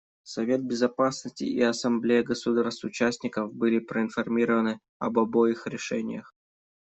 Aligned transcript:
Совет 0.23 0.63
Безопасности 0.65 1.43
и 1.43 1.61
Ассамблея 1.61 2.23
государств-участников 2.23 3.53
были 3.53 3.77
проинформированы 3.77 4.79
об 4.97 5.19
обоих 5.19 5.67
решениях. 5.67 6.33